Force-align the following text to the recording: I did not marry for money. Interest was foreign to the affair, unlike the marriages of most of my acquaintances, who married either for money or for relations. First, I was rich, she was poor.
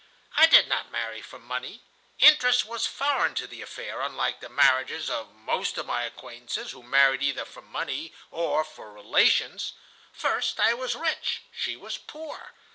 I 0.35 0.47
did 0.47 0.67
not 0.67 0.89
marry 0.89 1.21
for 1.21 1.37
money. 1.37 1.83
Interest 2.17 2.65
was 2.65 2.87
foreign 2.87 3.35
to 3.35 3.45
the 3.45 3.61
affair, 3.61 4.01
unlike 4.01 4.39
the 4.39 4.49
marriages 4.49 5.11
of 5.11 5.35
most 5.35 5.77
of 5.77 5.85
my 5.85 6.05
acquaintances, 6.05 6.71
who 6.71 6.81
married 6.81 7.21
either 7.21 7.45
for 7.45 7.61
money 7.61 8.11
or 8.31 8.63
for 8.63 8.91
relations. 8.91 9.73
First, 10.11 10.59
I 10.59 10.73
was 10.73 10.95
rich, 10.95 11.43
she 11.51 11.75
was 11.75 11.99
poor. 11.99 12.55